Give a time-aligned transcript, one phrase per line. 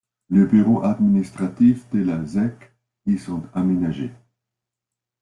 [0.31, 2.53] Les bureaux administratifs de la zec
[3.05, 4.09] y sont aménagés.